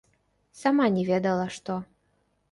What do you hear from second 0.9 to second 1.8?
не ведала што.